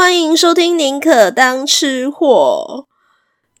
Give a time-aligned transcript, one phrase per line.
[0.00, 2.86] 欢迎收听宁可当吃货。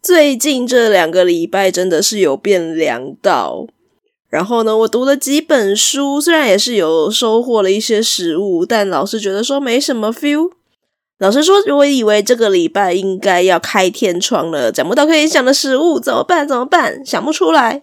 [0.00, 3.66] 最近这两个礼拜真的是有变凉到，
[4.28, 10.52] 然后呢，我读了几本书，虽然也是有收获了一些食物，但老是觉得说没什么 feel。
[11.18, 16.46] 老实说，我以为这个礼拜应该要开天窗了，讲不到可以想的食物，怎么办？
[16.46, 17.04] 怎么办？
[17.04, 17.82] 想不出来。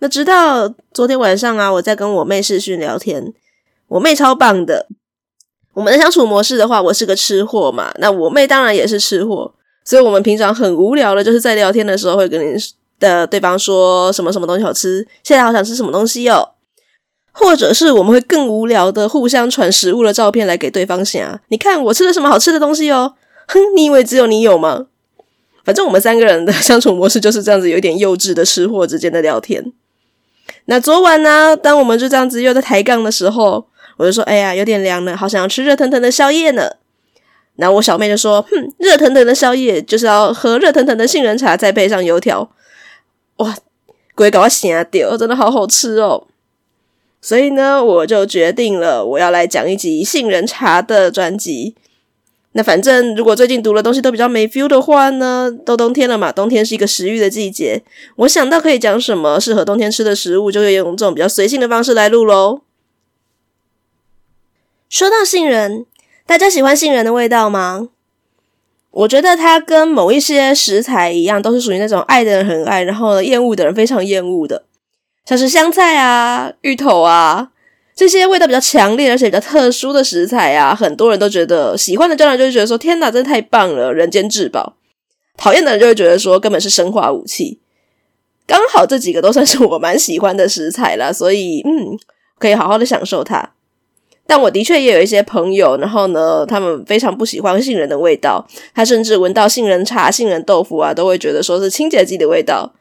[0.00, 3.32] 那直到昨天晚上啊，我在跟我妹视讯聊天，
[3.88, 4.88] 我妹超棒的。
[5.74, 9.52] 我们的相处模式的话，我是个吃货嘛，那我妹当然也是吃货，
[9.84, 12.56] 所以我们平常很无聊的，就是在聊天的时候会跟你
[13.00, 16.50] 的对方说什么什么东西好吃，现在好想吃什么东西哟，
[17.32, 23.14] 或者是我们会更无聊的互相传食物的照片来给对方想你看我吃了什么好吃的东西哦，
[23.48, 24.86] 哼，你以为只有你有吗？
[25.64, 29.72] 反正我们三个人的相处模式就是这样子，有点幼稚的吃货之间的聊天。
[30.66, 33.66] 那昨晚呢，当我们就这样子又在抬杠的时候。
[33.96, 36.70] 我就说，哎呀，有点凉了，好想要吃热腾腾的宵夜呢。
[37.56, 42.50] 然后我小妹就说，哼，热腾腾的宵夜就是要喝热腾腾的杏仁茶，再配上油条。
[43.36, 43.56] 哇，
[44.14, 46.26] 鬼搞我吓掉，真的好好吃哦。
[47.20, 51.74] 所以呢，我就决定了，我要来讲一集杏仁茶的专辑。
[52.56, 57.82] 那反正如果最近读的东西都比较没 feel 的话呢，都冬天了嘛，冬天是一个食欲的季节。
[58.16, 62.60] 我想到可以讲什么适合冬天吃的食物，就会用这种比较随性的方式来录喽。
[64.88, 65.86] 说到杏仁，
[66.26, 67.88] 大家喜欢杏仁的味道吗？
[68.90, 74.64] 我觉得它跟某一些食材一样，都是属于那种爱的人很爱，然后呢厌恶的人非常厌恶的，
[75.24, 77.50] 像是香菜啊、芋头啊
[77.96, 84.76] 这些味道比较强烈而且比较特殊的食材啊，很多人都觉得喜欢的，当然就会觉得说天哪，真的太棒了，人间至宝。
[85.36, 87.60] 讨厌的人就会觉得说根本是生化武器。
[88.46, 91.98] 刚好这几个都算是我蛮喜欢的食材啦，所以嗯，
[92.38, 93.54] 可以好好的享受它。
[94.26, 102.74] 但我的确也有一些朋友，然后呢，他们非常不喜欢杏仁的味道，他甚至闻到杏仁茶、杏仁豆腐啊，都会觉得说是清洁剂的味道，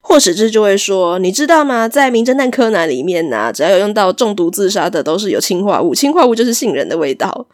[0.00, 1.88] 或者是就会说，你知道吗？
[1.88, 7.46] 在《名侦探柯南》里面呢，只要有用到中毒自杀的，都是有氰化物，氰化物就是杏仁的味道。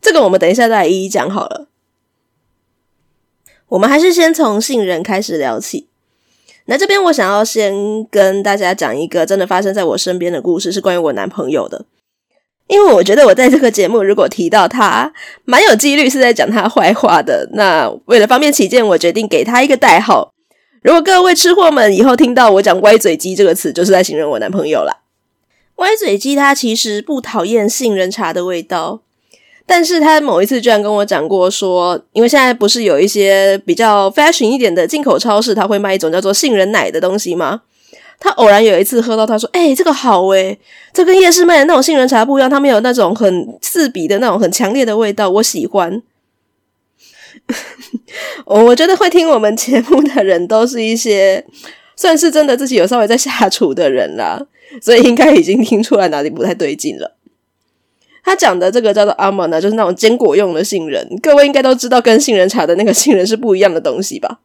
[0.00, 1.68] 这个我们等一下再来一一讲好了。
[3.68, 5.88] 我们还是先从杏仁开始聊起。
[6.64, 11.84] 那这边我想要先跟大家讲一个真的发生在我身边的故事，是关于我男朋友的。
[12.68, 15.12] 因为我觉得我在这个节目如果提到他，
[15.44, 17.48] 蛮有几率是在讲他坏话的。
[17.54, 20.32] 那为了方便起见，我决定给他一个代号。
[20.82, 24.98] 如果各位吃货们以后听到我讲“歪嘴鸡”这个词，就是在形容我男朋友啦。
[25.76, 29.00] 歪嘴鸡他其实不讨厌杏仁茶的味道，
[29.66, 37.62] 但是他某一次居然跟我讲过说，因为现在不是有一些比较 fashion 一点的进口超市，他会卖一种叫做杏仁奶的东西吗？
[38.20, 40.58] 他偶然有一次喝到，他说：“哎、这个好诶，
[40.92, 46.02] 这跟夜市卖的那种杏仁茶不一样，他们有那种很刺鼻的那种很强烈的味道，我喜欢。
[48.44, 51.44] ”我我觉得会听我们节目的人都是一些
[51.94, 54.44] 算是真的自己有稍微在下厨的人啦，
[54.82, 57.14] 所以应该已经听出来哪里不太对劲了。
[58.24, 64.40] 他讲的这个叫做阿玛呢，就是那种坚果用的杏仁，各位应该都知道，跟杏仁茶的那个杏仁是不一样的东西吧？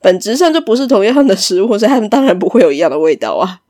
[0.00, 3.60] 本质上就不是同样的食物，所以他们当然不会有一样的味道啊。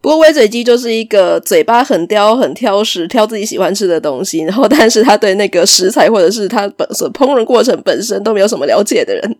[0.00, 9.36] 不过，微嘴鸡就是一个嘴巴很刁、很挑食、挑自己喜欢吃的东西，然后但是他对那个食材或者是他本身烹饪过程本身都没有什么了解的人，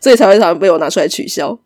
[0.00, 1.58] 所以才会常常被我拿出来取笑。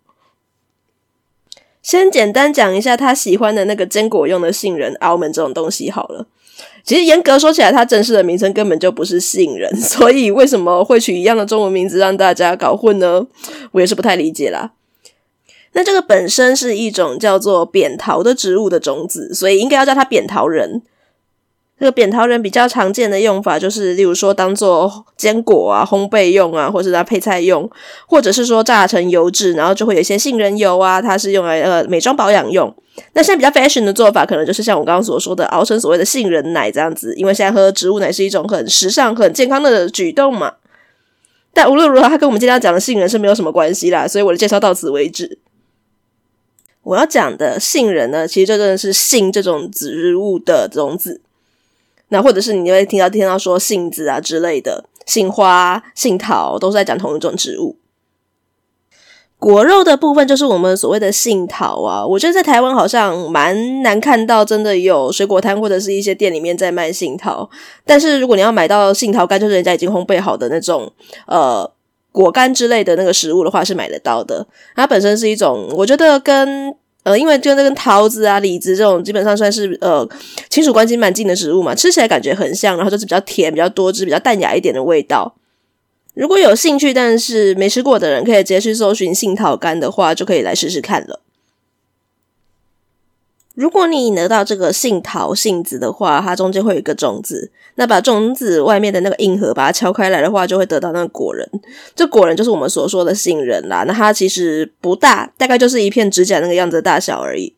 [1.82, 6.26] 先简单讲一下他喜欢的那个坚果用的杏仁、almond 这种东西好了。
[6.84, 13.26] 其实严格说起来，它正式的名称根本就不是杏仁， 所以为什么会取一样的中文名字让大家搞混呢？
[13.72, 14.72] 我也是不太理解啦。
[15.74, 20.82] 那这个本身是一种叫做扁桃的植物的种子，所以应该要叫它扁桃仁。
[21.78, 27.68] 这个扁桃仁比较常见的用法就是，例如说当做坚果啊、烘焙用啊，或者是它配菜用，
[28.06, 32.72] 或者是说榨成油脂，然后就会有一些杏仁油啊，它是用来呃美妆保养用。
[33.14, 40.54] 那现在比较 fashion 的做法，可能就是像我刚刚所说的熬成所谓的杏仁奶这样子，因为现在喝植物奶是一种很时尚、很健康的举动嘛。
[41.54, 45.38] 但无论如何，它跟我们今天要讲的杏仁是没有什么关系啦，所以我的介绍到此为止。
[46.82, 51.20] 我要讲的杏仁呢，其实就真的是杏这种植物的种子。
[52.08, 57.76] 那或者是你会听到听到说杏子啊之类的，杏花、杏桃都是在讲同一种植物。
[59.42, 67.50] 果肉的部分就是我们所谓的杏桃啊，我觉得在台湾好像蛮难看到真的有水果摊或者是一些店里面在卖杏桃。
[67.84, 70.88] 但是如果你要买到杏桃干，就是人家已经烘焙好的那种
[71.26, 71.68] 呃
[72.12, 74.46] 果干之类的那个食物的话，是买得到的。
[74.76, 76.72] 它本身是一种，我觉得跟
[77.02, 80.08] 呃，因为就那跟桃子啊、李子这种，基本上算是呃
[80.50, 85.34] 亲属关系蛮近的植物嘛，吃起来感觉很像，然后就是比较甜、比较多汁、比较淡雅一点的味道。
[86.14, 91.20] 如果有兴趣但是没吃过的人，可以直接去搜寻杏桃干的话，就可以来试试看了。
[93.54, 101.46] 如果你得到这个杏桃杏子的话，它中间会有一个种子，那把种子外面的那个硬核把它敲开来的话，就会得到那个果仁。
[101.94, 103.84] 这果仁就是我们所说的杏仁啦。
[103.86, 107.54] 那它其实不大，大概就是一片指甲那个样子的大小而已。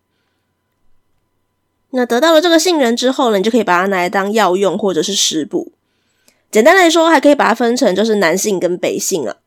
[1.90, 5.72] 那得到了这个杏仁之后呢，你就可以把它拿来当药用或者是食补。
[6.54, 9.38] 简单来说，还可以把它分成就是南杏跟北杏啊。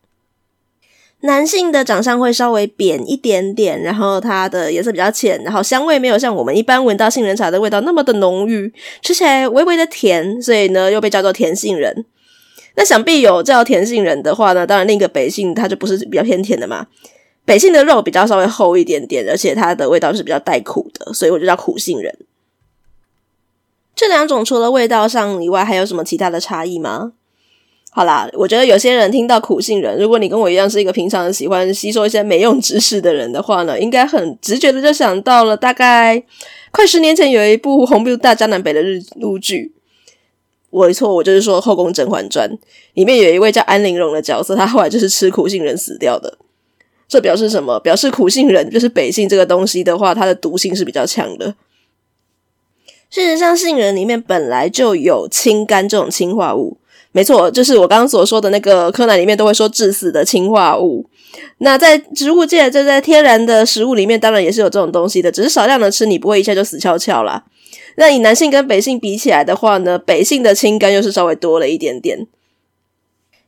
[1.22, 12.04] 男性的长相会稍微扁一点点，然后它的颜色比较浅，然后香味没有像我们一般闻到杏仁茶的味道那么的浓郁，吃起来微微的甜，所以呢又被叫做甜杏仁。
[12.76, 16.88] 那想必有叫甜杏仁的话呢，当然另一个北杏它就不是比较偏甜的嘛。
[17.46, 22.14] 北杏的肉比较稍微厚一点点，而且它的味道是比较带苦的，所以我就叫苦杏仁。
[23.98, 27.14] 这两种除了味道上以外，还有什么其他的差异吗？
[27.90, 36.24] 好啦，我觉得有些人听到苦杏仁，如果你跟我一样是一个平常喜欢吸收一些没用知识的人的话呢，应该很直觉的就想到了，大概
[36.70, 39.74] 快十年前有一部红遍大江南北的日陆剧。
[40.70, 42.48] 我的错，我就是说《后宫甄嬛传》
[42.94, 46.38] 里面有一位叫安陵容的角色，她后来就是吃苦杏仁死掉的。
[47.08, 47.80] 这表示什么？
[47.80, 51.56] 表示苦杏仁就是北杏这个东西的话，它的毒性是比较强的。
[53.10, 56.78] 事实上，杏仁里面本来就有清肝这种氰化物。
[57.14, 61.06] 没错，就是我刚刚所说的那个柯南里面都会说致死的氰化物。
[61.60, 67.46] 那在植物界，这在天然的食物里面，当然也是有这种东西的，只是少量的吃，你不会一下就死翘翘啦。
[67.96, 72.28] 那以南杏跟北杏比起来的话呢，北杏的清肝又是稍微多了一点点。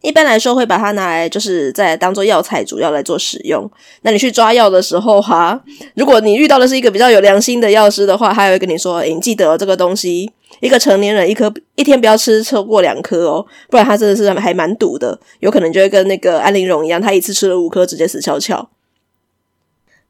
[0.02, 3.70] 一般来说，会把它拿来就是再当做药材，主要来做使用。
[4.04, 5.62] 那你去抓药的时候，哈，
[5.96, 10.32] 如果你遇到的是一个比较有良心的药师的话，他会跟你说：“诶，你记得这个东西，
[10.62, 18.70] 一个成年人一颗一天不要吃超过两颗哦，不然他真的是还蛮毒的，有可能就会跟那个安陵容一样，他一次吃了五颗，直接死翘翘。”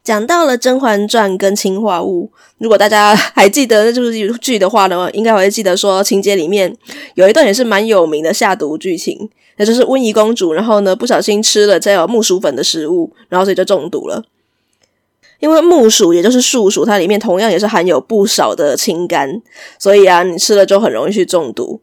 [0.04, 6.76] 讲到了《甄嬛传》跟氰化物，如果大家还记得那部剧的话呢，应该会记得说情节里面
[7.16, 14.24] 有一段也是蛮有名的下毒剧情，那就是温宜公主，然后呢不小心吃了带有木薯粉的食物，然后所以就中毒了。
[15.40, 19.42] 因为木薯也就是树薯，它里面同样也是含有不少的氢苷，
[19.78, 21.82] 所以啊，你吃了就很容易去中毒。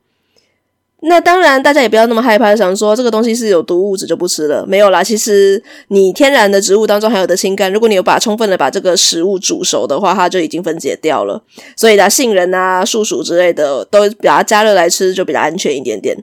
[1.09, 4.67] 那当然，大家也不要那么害怕，想说这个东西是有毒物质就不吃了。
[4.67, 11.41] 没有啦，其实你天然的植物当中含有的氢苷，如果你有把充分的把这个食物煮熟的话，它就已经分解掉了。
[11.77, 16.17] 所以呢，杏仁啊、树薯之类的，都把它加热来吃就比较安全一点点。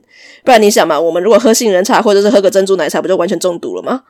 [0.44, 4.02] 不然你想嘛，我们如果喝杏仁茶或者是喝个珍珠奶茶，不就完全中毒了吗？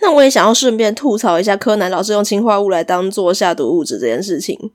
[0.00, 4.70] 那我也想要顺便吐槽一下柯南老师用氰化物来当做下毒物质这件事情。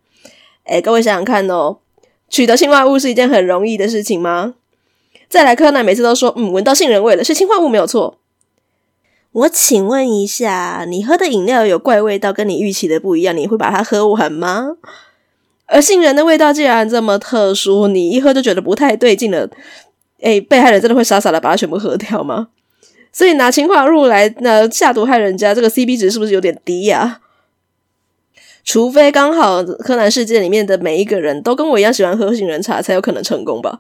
[0.66, 1.78] 诶，各位想想看哦，
[2.28, 4.56] 取得氰化物是一件很容易的事情吗？
[5.32, 8.20] 再来，柯南每次都说：“嗯，闻到杏仁味了，是氰化物没有错。”
[9.32, 14.76] 我请问一下，你喝的饮料有怪味道，跟你预期的不一样，你会把它喝完吗？
[15.68, 19.50] 而杏仁的味道既然这么特殊，你一喝就觉得不太对劲了。
[20.20, 22.50] 诶，被害人真的会傻傻的把它全部喝掉吗？
[23.14, 27.22] 所以拿氰化物来那下毒害人家，这个 CP 值是不是有点低呀、啊？
[28.66, 33.80] 除非刚好柯南世界里面的每一个人都跟我一样喜欢喝杏仁茶，才有可能成功吧。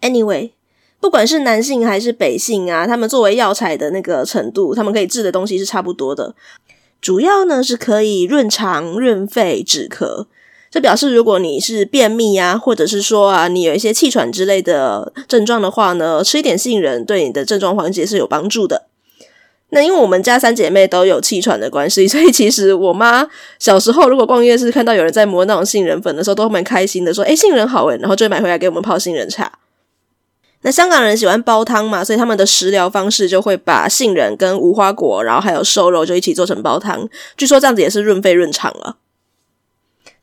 [0.00, 0.50] Anyway，
[1.00, 6.34] 不管是南杏还是北杏啊，他们作为药材的那个程度，他们可以治的东西是差不多的。
[7.00, 10.26] 主要呢是可以润肠、润肺、止咳。
[10.70, 18.86] 这表示如果你是便秘啊，或者是说啊，你有一些气喘之类的症状的话呢，吃一点杏仁对你的症状缓解是有帮助的。
[19.70, 23.28] 那因为我们家三姐妹都有气喘的关系， 所以其实我妈
[23.58, 29.50] 小时候如果逛夜市看到有人在磨那种杏仁粉的时候，都蛮开心的，说：“诶，杏仁好诶。”然后就会买回来给我们泡杏仁茶。
[30.62, 37.08] 那香港人喜欢煲汤嘛，所以他们的食疗方式就会把杏仁跟无花果，然后还有瘦肉就一起做成煲汤。
[37.36, 38.96] 据说这样子也是润肺润肠了。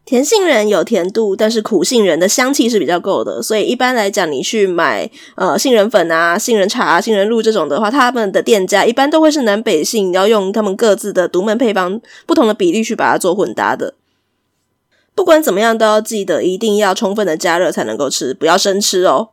[0.04, 13.96] 甜杏仁有甜度，但是苦杏仁的香气是比较够的，所以一般来讲，你去买呃杏仁粉啊、杏仁茶、杏仁露这种的话，他们的店家一般都会是南北杏，要用他们各自的独门配方，不同的比例去把它做混搭的。
[15.16, 19.30] 不管怎么样，都要记得一定要充分的加热才能够吃，不要生吃哦。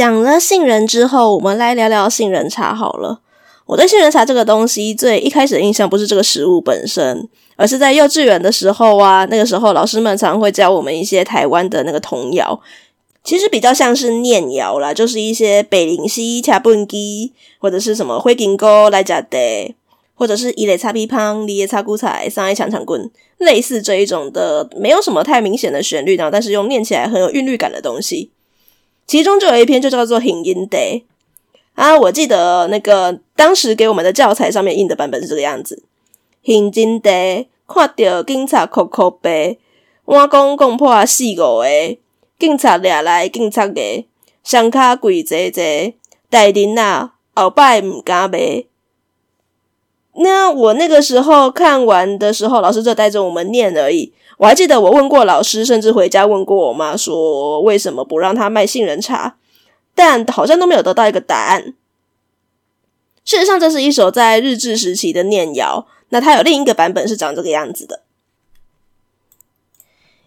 [0.00, 3.20] 讲了杏仁之后，我们来聊聊杏仁茶好了。
[3.66, 12.58] 我对杏仁茶这个东西最一开始的印象不是这个食物本身，而是在幼稚园的时候啊，那个时候老师们常会教我们一些台湾的那个童谣，
[13.22, 19.74] 其实比较像是念谣啦，就是一些北林溪恰蹦鸡，或者是什么灰金沟来假的，
[20.14, 28.30] 或者是一雷擦皮胖，一叶擦骨彩，三一抢抢棍，类似这一种的，没有什么太明显的旋律呢，但是用念起来很有韵律感的东西。
[29.10, 30.78] 其中就有一篇就叫做《很阴德》
[31.74, 35.82] 啊，我记得那个当时给我们的教材上面印的版本是这个样子。
[36.44, 37.10] 很阴德，
[37.66, 39.58] 看到警察哭哭悲，
[40.04, 41.66] 我公讲破四五个，
[42.38, 43.80] 警察抓来警察个，
[44.44, 45.64] 双脚跪坐坐，
[46.30, 48.62] 大人啊，后摆毋敢买。
[50.14, 54.12] 那我那个时候看完的时候，老师就带着我们念而已。
[54.38, 59.36] 我还记得我问过老师，甚至回家问过我妈，说为什么不让他卖杏仁茶，
[59.94, 61.74] 但好像都没有得到一个答案。
[63.24, 65.86] 事实上，这是一首在日治时期的念谣。
[66.08, 68.02] 那它有另一个版本是长这个样子的：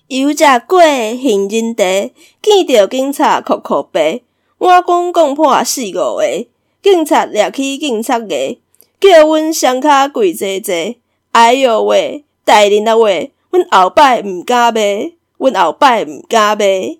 [0.08, 4.24] 油食过行人地，见到警察哭哭悲。
[4.60, 6.46] 我讲讲破四五个，
[6.82, 8.58] 警察抓去警察个，
[9.04, 10.74] 叫阮双脚跪坐坐。
[11.32, 17.00] 哎哟喂，大人啊喂，阮后摆毋敢卖，阮后摆毋敢卖。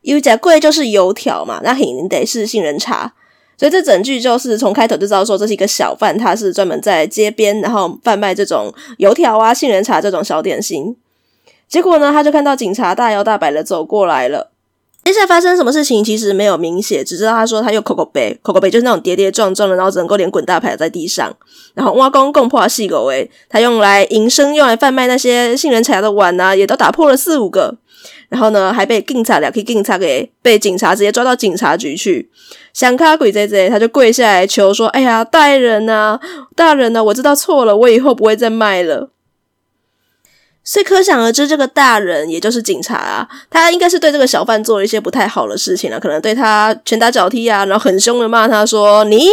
[0.00, 3.12] 油食过就是油条嘛，那肯定得是杏仁茶。
[3.58, 10.96] 所以这整句就是从开头就知道说，这是一个小贩，他是专门在街边然后贩卖这种油条啊、杏仁茶这种小点心。
[11.68, 14.51] 结果呢，他就看到警察大摇大摆的走过来了。
[15.04, 21.34] 接下来发生什么事情其实没有明写，只知道他说他又口口杯，口口杯就是那种跌跌撞撞的，然后整个连滚大牌在地上。
[21.74, 27.76] 然后挖工共破细狗诶，他用来营生、用来贩卖那些杏仁茶的碗啊，也都打破了四五个。
[28.28, 32.30] 然后呢，还被警察俩去警察给被警察直接抓到警察局去。
[32.72, 36.18] 想卡鬼在这，他就跪下来求说：“哎呀，大人呐、
[36.56, 39.10] 大人呐、我知道错了，我以后不会再卖了。”
[40.64, 49.26] 所以可想而知，这个大人也就是警察啊，他应该是对这个小贩做了一些不太好的事情了、可能对他拳打脚踢啊，然后很凶的骂他说：“你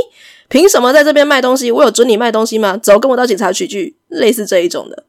[0.48, 1.71] 凭什么在这边卖东西？
[1.71, 2.75] 我有准你卖东西吗？
[2.77, 5.03] 走，跟我到警察局去。”类似这一种的。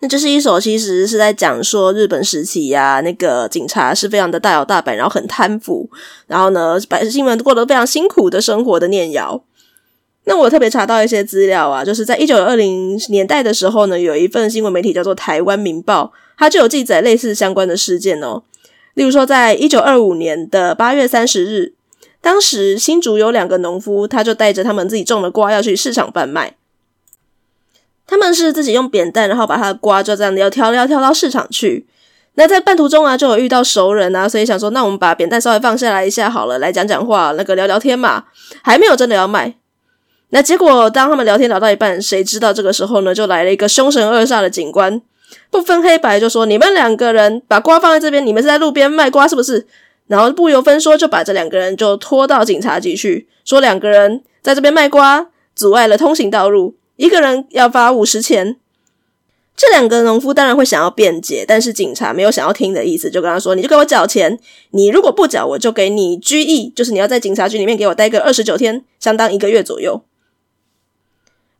[0.00, 5.88] 那这是一首其实是在讲说日本时期呀、那个警察是非常的大摇大摆，然后很贪腐，
[6.26, 9.44] 然后呢，百姓们过得非常辛苦的生活的念谣。
[10.24, 18.44] 那我特别查到一些资料啊，就是在一九二零年代的时候呢，有一份新闻媒体叫做《台湾民报》，它就有记载类似相关的事件哦。
[18.94, 21.72] 例如说，在一九二五年的八月三十日，
[22.20, 26.56] 当时新竹有两个农夫，他就带着他们自己种的瓜要去市场贩卖。
[28.06, 31.86] 他们是自己用扁担，然后把他的瓜就这样要挑挑挑到市场去。
[32.34, 38.26] 那在半途中啊，就有遇到熟人啊，所以想说，那我们把扁担稍微放下来一下好了，来讲讲话，那个聊聊天嘛。
[38.62, 39.56] 还没有真的要卖。
[40.34, 45.02] 那结果当他们聊天聊到一半，谁知道这个时候呢，就来了一个凶神恶煞的警官，
[45.50, 49.66] 不分黑白就说：“你们两个人把瓜放在这边，你们是在路边卖瓜是不是？”
[50.08, 56.76] 然后不由分说就把这两个人就拖到警察局去，说两个人在这边卖瓜，阻碍了通行道路。
[56.96, 58.56] 一个人要罚五十钱，
[59.54, 64.38] 这两个农夫当然会想要辩解，但是警察没有想要听的意思，就跟他说：“你就给我缴钱，
[64.70, 70.02] 你如果不缴，我就给你拘役，就是你要在警察局里面给我待个二十九天，相当一个月左右。”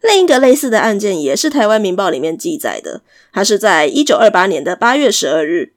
[0.03, 3.01] 另一个类似的案件也是台湾民报里面记载的，
[3.33, 5.73] 它是在一九二八年的八月十二日，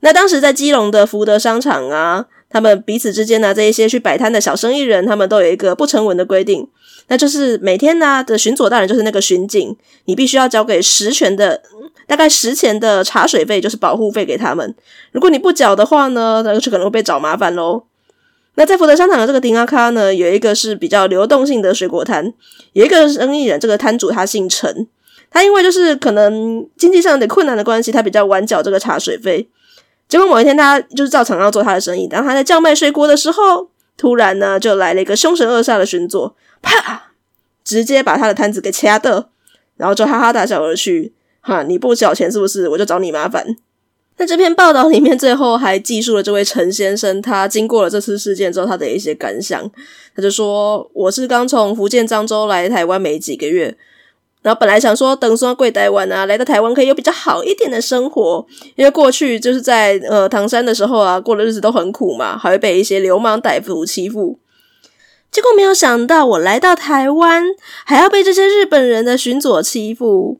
[0.00, 2.26] 那当时在基隆的福德商场啊。
[2.52, 6.66] 他们彼此之间呢，这一些去摆摊的小生意人，他们都有一个不成文的规定，
[7.06, 11.62] 那就是每天呢的巡佐大人就是那个巡警，你必须要交给十钱的，
[12.08, 14.74] 大概十钱的茶水费，就是保护费给他们。
[15.12, 17.84] 如果你不缴的话呢，那就可能会被找麻烦喽。
[18.60, 22.30] 那在福德商场的这个丁阿卡呢，有一个是比较流动性的水果摊，
[22.74, 24.86] 有一个生意人，这个摊主他姓陈，
[25.30, 29.48] 他因为就是可能经济上有点困难的关系，他比较晚缴这个茶水费。
[30.10, 32.06] 结果某一天，他就是照常要做他的生意。
[32.06, 37.12] 当他在叫卖水果的时候，突然呢，就来了一个凶神恶煞的巡佐，啪，
[37.64, 39.30] 直接把他的摊子给掐掉，
[39.78, 41.14] 然后就哈哈大笑而去。
[41.40, 42.68] 哈，你不缴钱是不是？
[42.68, 43.56] 我就找你麻烦。
[44.20, 49.58] 那这篇报道里面，最后还记述了这位陈先生，他经过了这次事件之后，他的一些感想。
[50.14, 53.74] 他就说：“我是刚从福建漳州来台湾没几个月。”
[54.42, 58.46] 然后本来想说等说贵台湾啊，来到台湾可以有比较好一点的生活，
[58.76, 64.38] 因为过去就是在呃唐山的时候啊，过的日子都很苦嘛，还会被一些流氓歹徒欺负。
[65.30, 67.42] 结果没有想到我来到台湾，
[67.86, 70.38] 还要被这些日本人的巡佐欺负，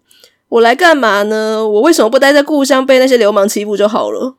[0.51, 1.67] 我来干嘛呢？
[1.67, 4.37] 我为什么不待在故乡被那些流氓欺负就好了？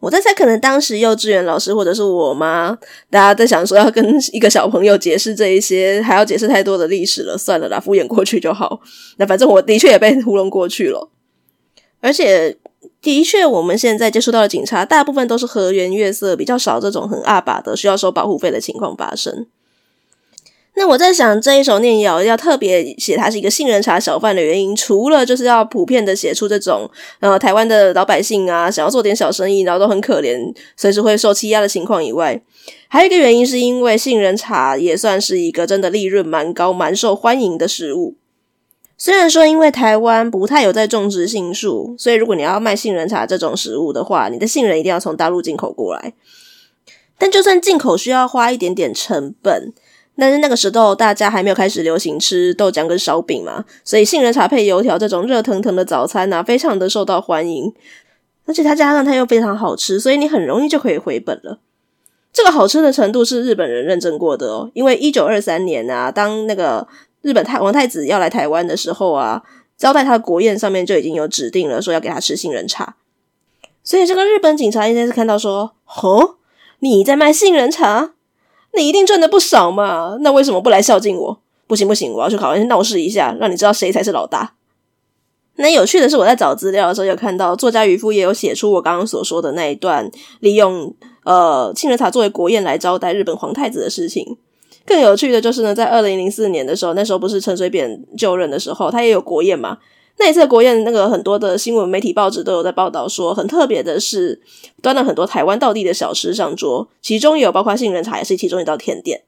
[0.00, 2.76] 我在猜，可能当时幼稚园老师或者是我妈，
[3.10, 8.80] 大家在想说要跟一个小朋友解释这一些，还要解释太多的历史了，算了啦，敷衍过去就好。
[9.16, 11.08] 那反正我的确也被糊弄过去了，
[12.00, 12.56] 而且
[13.00, 19.46] 的确，我们现在接触到的警察，大部分都是和颜悦色，比较少这种很阿爸的需要收保护费的情况发生。
[20.78, 32.40] 那我在想，这一手念谣要特别写它是一个杏仁茶小贩的原因，除了就是要普遍的写出这种呃台湾的老百姓啊，想要做点小生意，然后都很可怜，随时会受欺压的情况以外，
[32.86, 38.14] 还有一个原因是因为杏仁茶也算是一个真的利润蛮高、蛮受欢迎的食物。
[38.96, 46.12] 虽然说因为台湾不太有在种植杏树，所以如果你要卖杏仁茶这种食物的话，你的杏仁一定要从大陆进口过来。
[47.18, 49.72] 但就算进口需要花一点点成本。
[50.20, 57.72] 但是那个时候大家还没有开始流行吃豆浆跟烧饼嘛，所以杏仁茶配油条这种热腾腾的早餐啊，非常的受到欢迎。
[58.44, 61.60] 而且它加上它又非常好吃，所以你很容易就可以回本了。
[62.32, 66.88] 这个好吃的程度是日本人认证过的哦，因为一九二三年啊，当那个
[67.22, 69.42] 日本太王太子要来台湾的时候啊，
[69.76, 72.96] 招待他的国宴上面就已经有指定了，说要给他吃杏仁茶。
[73.84, 76.36] 所以这个日本警察应该是看到说，哦，
[76.80, 78.12] 你在卖杏仁茶？
[78.76, 80.16] 你一定赚的不少嘛？
[80.20, 81.40] 那为什么不来孝敬我？
[81.66, 84.54] 不行不行，我要去考完闹事一下，让你知道谁才是老大。
[85.56, 90.10] 那有趣的是，我在找资料的时候有看到作家渔夫也有写出我刚刚所说的那一段，
[90.40, 90.94] 利用
[91.24, 94.36] 呃杏仁茶作为国宴来招待日本皇太子的事情。
[94.86, 99.78] 更有趣的就是呢，在二零零四年的时候，那时候不是陈水扁就任的时候，他也有国宴嘛。
[100.18, 104.40] 那一次国宴，那个很多的新闻媒体报纸都有在报道说，很特别的是，
[104.82, 109.22] 端了很多台湾道地的小吃上桌，其中也有包括杏仁茶，也是其中一道甜点。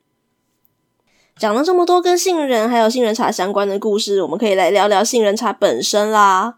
[1.38, 6.56] 讲了这么多跟杏仁还有杏仁茶相关的故事，我们可以来聊聊杏仁茶本身啦。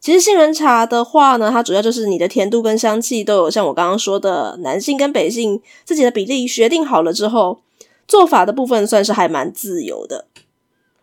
[0.00, 7.60] 其实杏仁茶的话呢，它主要就是你的甜度跟香气都有像我刚刚说的，南杏跟北杏自己的比例决定好了之后，
[8.06, 10.26] 做法的部分算是还蛮自由的。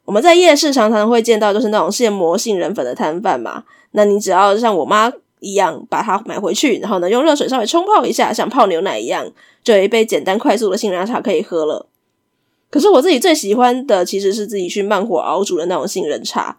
[0.06, 3.64] 我们在夜市常常会见到，就是那种现磨杏仁粉的摊贩嘛。
[3.92, 9.26] 那你只要像我妈一样把它买回去，然后呢用热水稍微冲泡一下，像泡牛奶一样，
[9.64, 11.88] 就有一杯简单快速的杏仁茶可以喝了。
[12.70, 16.58] 可是我自己最喜欢的其实是自己去慢火熬煮的那种杏仁茶，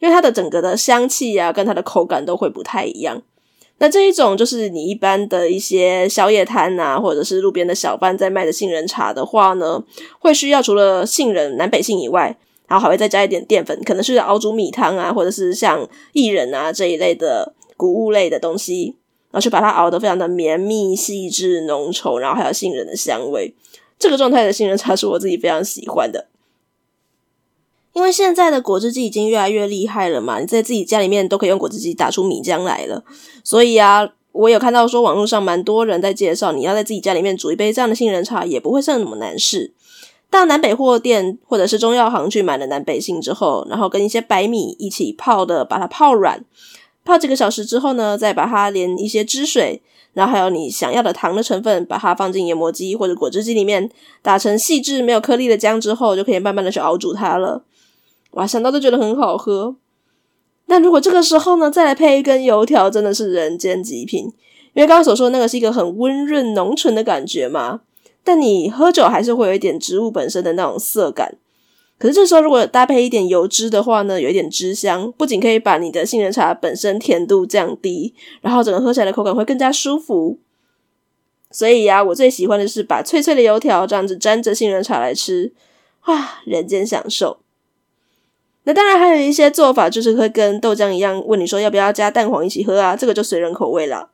[0.00, 3.22] 因为它的整个的香气啊，跟它的口感都会不太一样。
[3.78, 9.82] 那这一种就是你一般的一些宵夜摊啊，或者是路边的小贩在卖的杏仁茶的话呢，
[10.18, 12.36] 会需要除了杏仁南北杏以外。
[12.72, 18.96] 然后还会再加一点淀粉，可能是熬煮米汤啊，或者是像薏仁啊这一类的谷物类的东西，
[19.30, 23.54] 然后去把它熬得非常的绵密、细致、浓稠，然后还有杏仁的香味。
[23.98, 26.28] 这个状态的杏仁茶是我自己非常喜欢的。
[27.92, 33.04] 因为现在的果汁机已经越来越厉害了嘛，你在自己家里面都可以用果汁机打出米浆来了。
[33.44, 39.74] 所以啊，我有看到说网络上蛮多人在介绍，你要在自己家里面煮一杯这样的杏仁茶，也不会是什么难事。
[40.32, 46.42] 到南北货店或者是中药行去买了南北杏之后，然后跟一些白米一起泡的，把它泡软，
[47.04, 49.82] 泡几个小时之后呢，再把它连一些汁水，
[50.14, 53.90] 然后还有你想要的糖的成分，把它放进研磨机或者果汁机里面
[54.22, 57.62] 打成细致没有颗粒的浆之后，就可以慢慢的去熬煮它了。
[58.30, 59.76] 哇，想到都觉得很好喝。
[60.66, 64.32] 那如果这个时候呢，再来配一根油条，真的是人间极品。
[64.72, 67.80] 因为刚刚所说那个是一个很温润浓醇的感觉嘛。
[68.24, 71.36] 但你喝酒还是会有一点植物本身的那种涩感，
[71.98, 80.38] 可是这时候如果搭配一点油脂的话呢，有一点汁香，不仅可以把你的杏仁茶本身甜度降低，然后整个喝起来的口感会更加舒服。
[81.50, 85.52] 所以呀、我最喜欢的是把脆脆的油条这样子沾着杏仁茶来吃，
[86.00, 87.40] 啊，人间享受。
[88.64, 94.11] 那当然还有一些做法，就是会跟豆浆一样，问你说要不要加蛋黄一起喝啊，这个就随人口味了。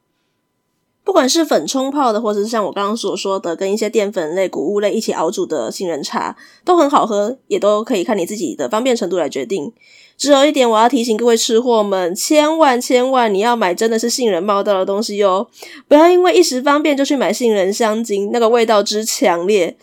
[1.08, 9.72] 不管是粉冲泡的，或者是像我刚刚所说的，跟一些淀粉类、谷物类一起熬煮的杏仁茶，都很好喝，也都可以看你自己的方便程度来决定。
[10.18, 15.48] 只有一点，我要提醒各位吃货们，千万千万你要买真的是杏仁冒道的东西哟，
[15.88, 19.78] 不要因为一时方便就去买杏仁香精，那个味道之强烈，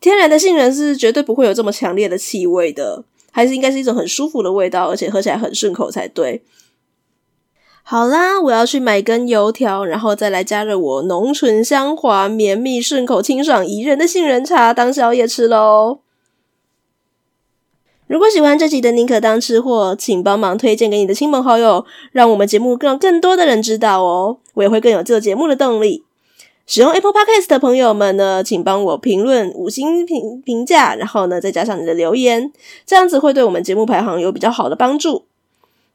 [0.00, 6.40] 天然的杏仁是绝对不会有这么强烈的气味的，还是应该是一种很舒服的味道，而且喝起来很顺口才对。
[7.90, 16.00] 好啦，我要去买根油条，然后再来加热我浓醇香滑、绵密顺口、清爽宜人的杏仁茶当宵夜吃喽。
[18.06, 26.04] 如果喜欢这集的宁可当吃货，请帮忙推荐给你的亲朋好友，让我们节目让更多的人知道哦，我也会更有做节目的动力。
[26.66, 32.52] 使用 Apple Podcast 的朋友们呢，请帮我评论五星评评价，然后呢再加上你的留言，
[32.84, 35.24] 这样子会对我们节目排行有比较好的帮助。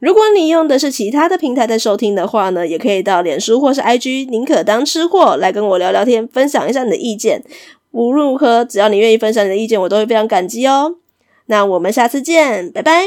[0.04, 7.42] 如果你用的是其他的平台在收听的话呢，也可以到脸书或是 IG，宁可当吃货来跟我聊聊天，分享一下你的意见。
[7.92, 10.98] 无论如何，只要你愿意分享你的意见，我都会非常感激哦。
[11.46, 13.06] 那我们下次见，拜拜。